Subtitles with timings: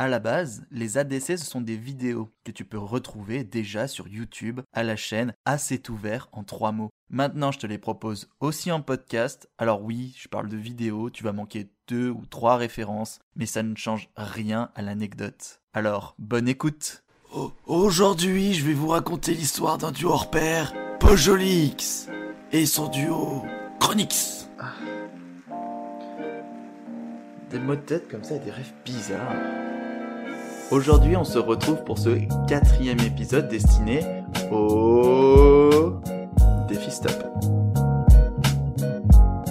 [0.00, 4.08] À la base, les ADC, ce sont des vidéos que tu peux retrouver déjà sur
[4.08, 6.88] YouTube à la chaîne Assez ouvert en trois mots.
[7.10, 9.50] Maintenant, je te les propose aussi en podcast.
[9.58, 13.62] Alors oui, je parle de vidéos, tu vas manquer deux ou trois références, mais ça
[13.62, 15.60] ne change rien à l'anecdote.
[15.74, 17.04] Alors, bonne écoute
[17.66, 22.08] Aujourd'hui, je vais vous raconter l'histoire d'un duo hors pair, Pojolix,
[22.52, 23.44] et son duo
[23.78, 24.48] Chronix.
[27.50, 29.36] Des mots de tête comme ça et des rêves bizarres.
[30.70, 32.10] Aujourd'hui, on se retrouve pour ce
[32.46, 34.04] quatrième épisode destiné
[34.52, 35.94] au
[36.68, 37.24] défi stop.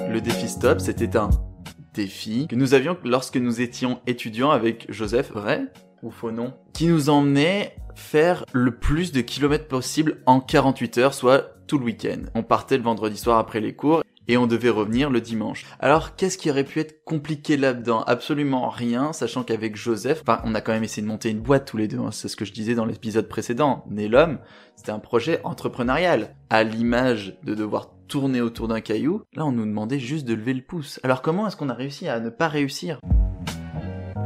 [0.09, 1.29] Le défi stop, c'était un
[1.93, 5.65] défi que nous avions lorsque nous étions étudiants avec Joseph, vrai
[6.03, 11.13] ou faux nom, qui nous emmenait faire le plus de kilomètres possible en 48 heures,
[11.13, 12.21] soit tout le week-end.
[12.33, 15.65] On partait le vendredi soir après les cours et on devait revenir le dimanche.
[15.79, 18.03] Alors qu'est-ce qui aurait pu être compliqué là-dedans?
[18.03, 21.65] Absolument rien, sachant qu'avec Joseph, enfin on a quand même essayé de monter une boîte
[21.65, 22.11] tous les deux, hein.
[22.11, 23.83] c'est ce que je disais dans l'épisode précédent.
[23.89, 24.37] Né l'homme,
[24.75, 26.35] c'était un projet entrepreneurial.
[26.49, 30.53] À l'image de devoir tourner autour d'un caillou, là on nous demandait juste de lever
[30.53, 30.99] le pouce.
[31.03, 32.99] Alors comment est-ce qu'on a réussi à ne pas réussir?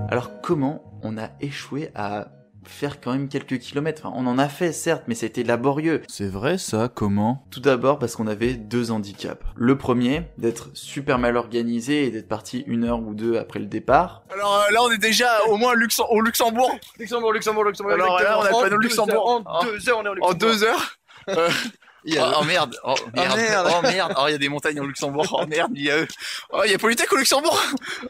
[0.09, 4.05] Alors comment on a échoué à faire quand même quelques kilomètres.
[4.05, 6.01] Enfin, on en a fait, certes, mais c'était laborieux.
[6.07, 7.45] C'est vrai ça, comment?
[7.51, 9.41] Tout d'abord parce qu'on avait deux handicaps.
[9.55, 13.65] Le premier, d'être super mal organisé et d'être parti une heure ou deux après le
[13.65, 14.23] départ.
[14.33, 16.71] Alors euh, là, on est déjà au moins Luxem- au Luxembourg.
[16.99, 17.93] Luxembourg, Luxembourg, Luxembourg.
[17.93, 19.43] Alors là, on a panneau deux Luxembourg.
[19.45, 20.35] heures, En deux heures, on est au En Luxembourg.
[20.35, 20.97] deux heures.
[21.29, 21.49] Euh,
[22.17, 23.67] a- oh, oh, merde, oh merde, merde.
[23.71, 25.97] oh merde, oh il y a des montagnes au Luxembourg, oh merde, il y a
[25.99, 26.07] eux.
[26.51, 27.59] Oh il y a Polytech au Luxembourg.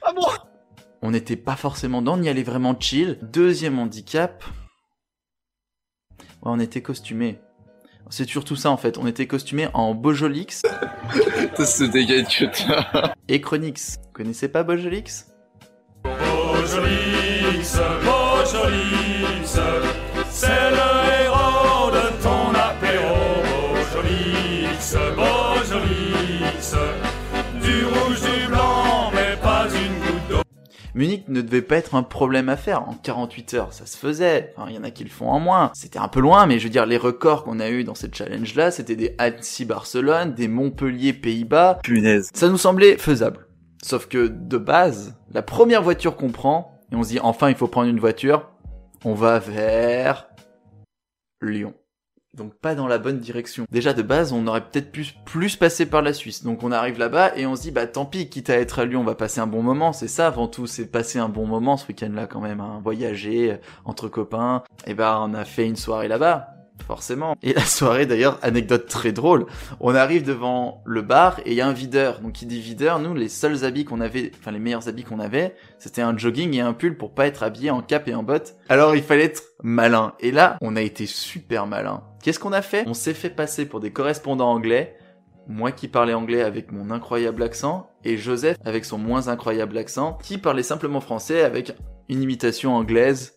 [0.02, 0.26] Ah bon?
[1.06, 3.20] On n'était pas forcément dans, on y allait vraiment chill.
[3.22, 4.42] Deuxième handicap.
[6.18, 7.42] Ouais, on était costumés.
[8.10, 10.62] C'est surtout ça en fait, on était costumés en quelque
[13.28, 13.98] et Chronix.
[14.02, 15.28] Vous connaissez pas Bojolix?
[16.04, 19.60] Bojolix, Bojolix,
[20.30, 20.90] c'est le
[21.26, 23.44] héros de ton apéro.
[23.76, 26.76] Bojolix, Bojolix,
[30.96, 34.54] Munich ne devait pas être un problème à faire en 48 heures, ça se faisait.
[34.56, 35.72] Enfin, il y en a qui le font en moins.
[35.74, 38.16] C'était un peu loin, mais je veux dire, les records qu'on a eu dans cette
[38.16, 41.80] challenge-là, c'était des Annecy-Barcelone, des Montpellier-Pays-Bas.
[41.84, 42.30] Punaise.
[42.34, 43.48] Ça nous semblait faisable.
[43.82, 47.56] Sauf que, de base, la première voiture qu'on prend, et on se dit, enfin, il
[47.56, 48.52] faut prendre une voiture,
[49.04, 50.28] on va vers
[51.42, 51.74] Lyon.
[52.36, 53.66] Donc pas dans la bonne direction.
[53.72, 56.44] Déjà de base, on aurait peut-être pu plus passer par la Suisse.
[56.44, 58.86] Donc on arrive là-bas et on se dit bah tant pis, quitte à être à
[58.86, 59.94] Lyon, on va passer un bon moment.
[59.94, 62.82] C'est ça avant tout, c'est passer un bon moment ce week-end-là quand même, hein.
[62.84, 64.64] voyager euh, entre copains.
[64.88, 66.63] Et ben on a fait une soirée là-bas.
[66.86, 67.36] Forcément.
[67.44, 69.46] Et la soirée d'ailleurs, anecdote très drôle,
[69.80, 72.20] on arrive devant le bar et il y a un videur.
[72.20, 75.20] Donc qui dit videur, nous les seuls habits qu'on avait, enfin les meilleurs habits qu'on
[75.20, 78.24] avait, c'était un jogging et un pull pour pas être habillé en cap et en
[78.24, 78.56] bottes.
[78.70, 80.14] Alors il fallait être malin.
[80.20, 82.04] Et là, on a été super malin.
[82.22, 82.84] Qu'est-ce qu'on a fait?
[82.88, 84.98] On s'est fait passer pour des correspondants anglais.
[85.48, 90.18] Moi qui parlais anglais avec mon incroyable accent, et Joseph avec son moins incroyable accent,
[90.24, 91.74] qui parlait simplement français avec
[92.08, 93.34] une imitation anglaise,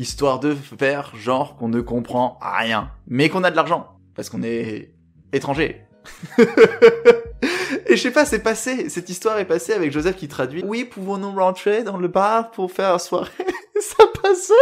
[0.00, 4.42] histoire de faire genre qu'on ne comprend rien, mais qu'on a de l'argent, parce qu'on
[4.42, 4.94] est
[5.32, 5.82] étranger.
[7.86, 10.62] Et je sais pas, c'est passé, cette histoire est passée avec Joseph qui traduit.
[10.64, 13.30] Oui, pouvons-nous rentrer dans le bar pour faire soirée?
[13.80, 14.52] Ça passait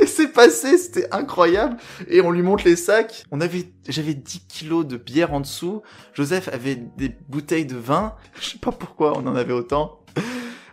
[0.00, 1.76] Et c'est passé, c'était incroyable.
[2.08, 3.24] Et on lui montre les sacs.
[3.30, 5.82] On avait, j'avais 10 kilos de bière en dessous.
[6.14, 8.14] Joseph avait des bouteilles de vin.
[8.40, 10.00] Je sais pas pourquoi on en avait autant.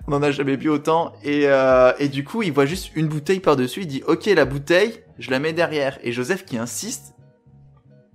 [0.07, 1.13] On en a jamais bu autant.
[1.23, 3.81] Et, euh, et du coup, il voit juste une bouteille par-dessus.
[3.81, 5.97] Il dit, ok, la bouteille, je la mets derrière.
[6.03, 7.15] Et Joseph qui insiste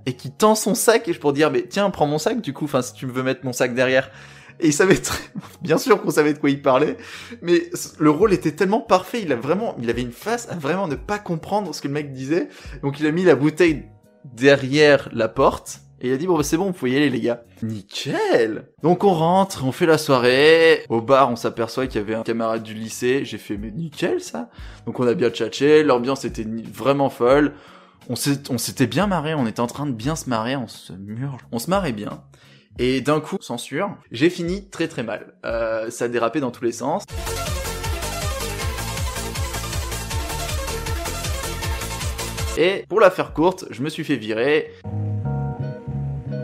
[0.06, 2.52] et qui tend son sac et je pour dire, mais tiens, prends mon sac du
[2.52, 2.64] coup.
[2.64, 4.10] Enfin, si tu veux mettre mon sac derrière.
[4.60, 5.18] Et il savait très,
[5.62, 6.98] bien sûr qu'on savait de quoi il parlait,
[7.40, 10.86] mais le rôle était tellement parfait, il a vraiment, il avait une face à vraiment
[10.86, 12.48] ne pas comprendre ce que le mec disait.
[12.82, 13.84] Donc il a mis la bouteille
[14.24, 17.10] derrière la porte, et il a dit bon bah c'est bon, vous pouvez y aller
[17.10, 17.42] les gars.
[17.62, 20.84] Nickel Donc on rentre, on fait la soirée.
[20.88, 23.24] Au bar, on s'aperçoit qu'il y avait un camarade du lycée.
[23.24, 24.48] J'ai fait mais nickel ça.
[24.86, 27.52] Donc on a bien tchatché, l'ambiance était vraiment folle.
[28.08, 31.42] On s'était bien marré, on était en train de bien se marrer, on se murge.
[31.52, 32.24] On se marrait bien.
[32.78, 35.34] Et d'un coup, censure, j'ai fini très très mal.
[35.44, 37.04] Euh, ça a dérapé dans tous les sens.
[42.56, 44.72] Et pour la faire courte, je me suis fait virer.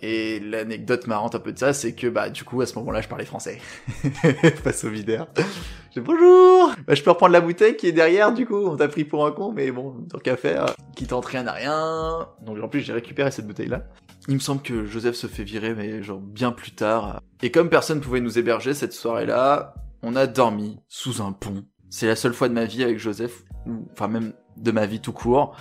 [0.08, 3.00] Et l'anecdote marrante un peu de ça, c'est que bah du coup à ce moment-là
[3.00, 3.58] je parlais français
[4.62, 5.26] face au videur.
[5.36, 8.68] Je dis bonjour, bah, je peux reprendre la bouteille qui est derrière du coup.
[8.68, 11.52] On t'a pris pour un con, mais bon tant qu'à faire, qui tente rien à
[11.52, 12.28] rien.
[12.44, 13.82] Donc en plus j'ai récupéré cette bouteille là.
[14.28, 17.20] Il me semble que Joseph se fait virer, mais genre bien plus tard.
[17.42, 22.06] Et comme personne pouvait nous héberger cette soirée-là, on a dormi sous un pont C'est
[22.06, 25.12] la seule fois de ma vie avec Joseph, ou enfin même de ma vie tout
[25.12, 25.56] court,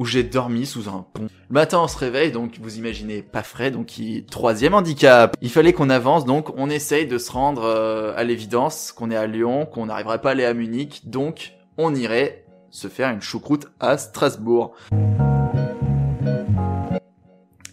[0.00, 1.28] où j'ai dormi sous un pont.
[1.50, 4.24] Le matin, on se réveille, donc vous imaginez pas frais, donc il...
[4.24, 5.36] troisième handicap.
[5.42, 9.16] Il fallait qu'on avance, donc on essaye de se rendre euh, à l'évidence qu'on est
[9.16, 13.20] à Lyon, qu'on n'arriverait pas à aller à Munich, donc on irait se faire une
[13.20, 14.74] choucroute à Strasbourg.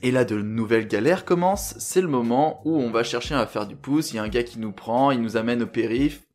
[0.03, 1.75] Et là, de nouvelles galères commencent.
[1.80, 4.12] C'est le moment où on va chercher à faire du pouce.
[4.12, 6.26] Il y a un gars qui nous prend, il nous amène au périph.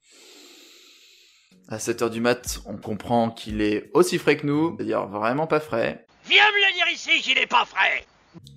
[1.73, 5.59] À 7h du mat, on comprend qu'il est aussi frais que nous, c'est-à-dire vraiment pas
[5.59, 6.05] frais.
[6.29, 8.05] Viens me le dire ici qu'il est pas frais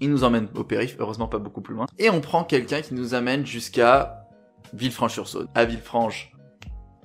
[0.02, 1.86] Il nous emmène au périph, heureusement pas beaucoup plus loin.
[1.98, 4.28] Et on prend quelqu'un qui nous amène jusqu'à
[4.74, 5.48] Villefranche-sur-Saône.
[5.56, 6.34] À Villefranche,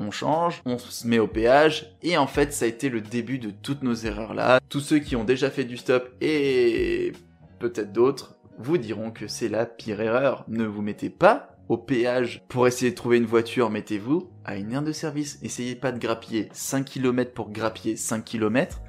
[0.01, 3.39] on change, on se met au péage, et en fait ça a été le début
[3.39, 4.59] de toutes nos erreurs là.
[4.69, 7.13] Tous ceux qui ont déjà fait du stop et
[7.61, 10.45] peut-être d'autres vous diront que c'est la pire erreur.
[10.49, 14.73] Ne vous mettez pas au péage pour essayer de trouver une voiture, mettez-vous à une
[14.73, 15.39] aire de service.
[15.41, 18.81] Essayez pas de grappiller 5 km pour grappiller 5 km.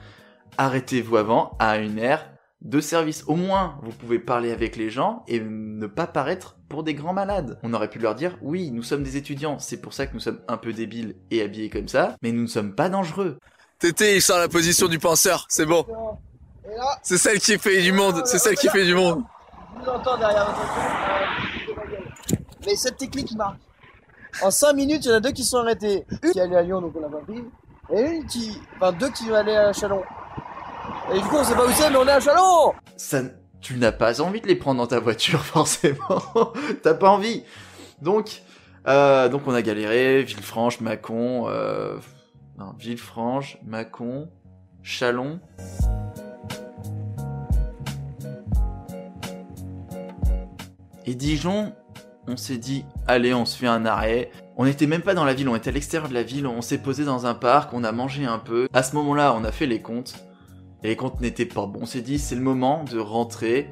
[0.57, 2.31] Arrêtez-vous avant à une aire
[2.61, 3.23] de service.
[3.27, 7.13] Au moins, vous pouvez parler avec les gens et ne pas paraître pour des grands
[7.13, 7.59] malades.
[7.61, 10.19] On aurait pu leur dire, oui, nous sommes des étudiants, c'est pour ça que nous
[10.19, 13.37] sommes un peu débiles et habillés comme ça, mais nous ne sommes pas dangereux.
[13.77, 15.85] Tété, il sort la position du penseur, c'est bon.
[17.03, 19.21] C'est celle qui fait du monde, c'est celle qui fait du monde.
[19.75, 21.21] Vous derrière votre.
[22.65, 23.57] Mais cette technique marche.
[24.41, 26.05] En 5 minutes, il y en a deux qui sont arrêtés.
[26.23, 27.43] Une qui allait à Lyon, donc on l'a pas pris.
[27.93, 28.57] Et une qui.
[28.75, 30.03] Enfin, deux qui allaient à Chalon.
[31.13, 33.23] Et du coup, on sait pas où c'est, mais on est à Chalon ça,
[33.61, 36.21] tu n'as pas envie de les prendre dans ta voiture, forcément.
[36.83, 37.43] T'as pas envie.
[38.01, 38.43] Donc,
[38.87, 41.97] euh, donc on a galéré, Villefranche, Mâcon, euh,
[42.57, 44.29] non, Villefranche, Mâcon,
[44.83, 45.39] Chalon.
[51.05, 51.73] Et Dijon,
[52.31, 54.31] on s'est dit, allez, on se fait un arrêt.
[54.55, 56.61] On n'était même pas dans la ville, on était à l'extérieur de la ville, on
[56.61, 58.67] s'est posé dans un parc, on a mangé un peu.
[58.73, 60.15] À ce moment-là, on a fait les comptes.
[60.83, 61.81] Et les comptes n'étaient pas bons.
[61.83, 63.69] On s'est dit, c'est le moment de rentrer.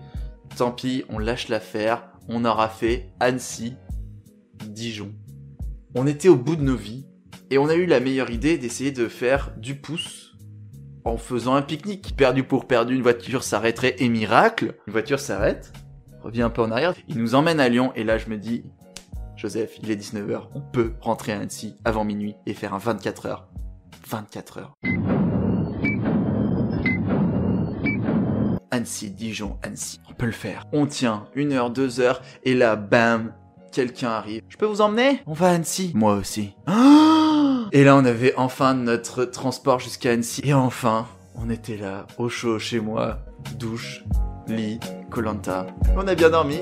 [0.57, 2.09] Tant pis, on lâche l'affaire.
[2.27, 3.75] On aura fait Annecy,
[4.65, 5.13] Dijon.
[5.95, 7.07] On était au bout de nos vies.
[7.49, 10.35] Et on a eu la meilleure idée d'essayer de faire du pouce
[11.03, 12.15] en faisant un pique-nique.
[12.15, 14.75] Perdu pour perdu, une voiture s'arrêterait et miracle.
[14.85, 15.73] Une voiture s'arrête,
[16.21, 16.93] revient un peu en arrière.
[17.07, 18.63] Il nous emmène à Lyon et là je me dis,
[19.35, 23.25] Joseph, il est 19h, on peut rentrer à Annecy avant minuit et faire un 24
[23.25, 23.47] heures.
[24.07, 24.73] 24 heures.
[28.71, 29.99] Annecy, Dijon, Annecy.
[30.09, 30.65] On peut le faire.
[30.73, 33.33] On tient une heure, deux heures, et là, bam,
[33.71, 34.41] quelqu'un arrive.
[34.49, 35.21] Je peux vous emmener?
[35.25, 35.91] On va à Annecy.
[35.95, 36.55] Moi aussi.
[37.71, 40.41] Et là, on avait enfin notre transport jusqu'à Annecy.
[40.43, 43.19] Et enfin, on était là, au chaud chez moi,
[43.57, 44.03] douche,
[44.47, 44.79] lit,
[45.09, 45.67] colanta.
[45.97, 46.59] On a bien dormi.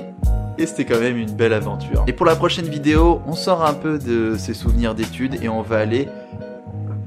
[0.60, 2.04] Et c'était quand même une belle aventure.
[2.08, 5.62] Et pour la prochaine vidéo, on sort un peu de ces souvenirs d'études et on
[5.62, 6.08] va aller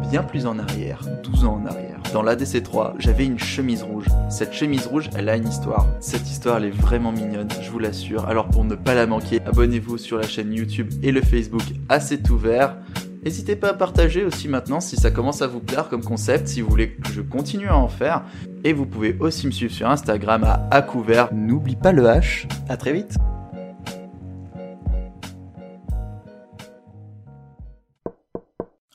[0.10, 2.00] bien plus en arrière, 12 ans en arrière.
[2.14, 4.06] Dans l'ADC3, j'avais une chemise rouge.
[4.30, 5.88] Cette chemise rouge, elle a une histoire.
[6.00, 8.26] Cette histoire, elle est vraiment mignonne, je vous l'assure.
[8.28, 12.22] Alors pour ne pas la manquer, abonnez-vous sur la chaîne YouTube et le Facebook assez
[12.30, 12.76] ouvert.
[13.24, 16.62] N'hésitez pas à partager aussi maintenant si ça commence à vous plaire comme concept, si
[16.62, 18.24] vous voulez que je continue à en faire.
[18.64, 21.32] Et vous pouvez aussi me suivre sur Instagram à Acouvert.
[21.32, 22.48] N'oublie pas le H.
[22.68, 23.16] À très vite.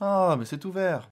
[0.01, 1.03] Ah, mais c'est ouvert.